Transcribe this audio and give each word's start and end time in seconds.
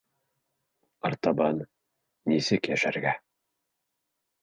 Артабан 1.09 1.61
нисек 2.33 2.73
йәшәргә? 2.75 3.17